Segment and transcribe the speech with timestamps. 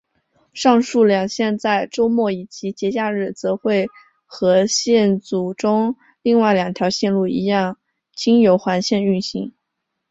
[0.51, 3.87] 上述两线在周末以及节假日则会
[4.25, 7.77] 和线组中另外两条线路一样
[8.15, 9.53] 经由环线运行。